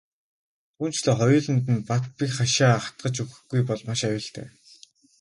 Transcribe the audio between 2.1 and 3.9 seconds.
бэх хашаа хатгаж өгөхгүй бол